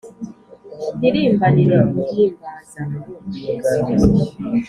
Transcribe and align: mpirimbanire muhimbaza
mpirimbanire 0.97 1.77
muhimbaza 1.93 2.81